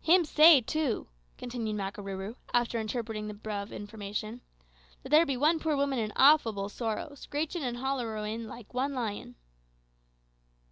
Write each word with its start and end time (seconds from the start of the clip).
"Hims 0.00 0.28
say, 0.28 0.60
too," 0.62 1.06
continued 1.38 1.76
Makarooroo, 1.76 2.34
after 2.52 2.80
interpreting 2.80 3.28
the 3.28 3.34
above 3.34 3.70
information, 3.70 4.40
"that 5.04 5.10
there 5.10 5.24
be 5.24 5.36
one 5.36 5.60
poor 5.60 5.76
woman 5.76 6.00
in 6.00 6.10
awfable 6.16 6.68
sorrow, 6.68 7.14
screechin' 7.14 7.62
and 7.62 7.76
hollerowin' 7.76 8.48
like 8.48 8.74
one 8.74 8.94
lion." 8.94 9.36